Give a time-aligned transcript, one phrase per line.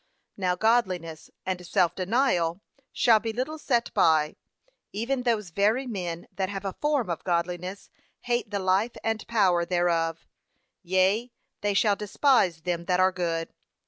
[0.35, 4.35] Now godliness and self denial shall be little set by;
[4.91, 7.91] even those very men that have a form of godliness
[8.21, 10.27] hate the life and power thereof;
[10.81, 13.53] yea, they shall despise them that are good.